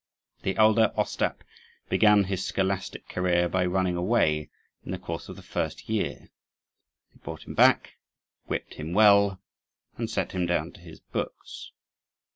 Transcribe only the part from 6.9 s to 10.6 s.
They brought him back, whipped him well, and set him